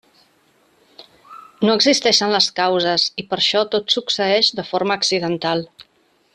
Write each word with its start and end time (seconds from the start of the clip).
No 1.67 1.75
existeixen 1.81 2.33
les 2.37 2.47
causes, 2.61 3.05
i 3.25 3.29
per 3.33 3.41
això 3.43 3.63
tot 3.77 3.97
succeeix 3.97 4.53
de 4.61 4.69
forma 4.73 5.01
accidental. 5.03 5.67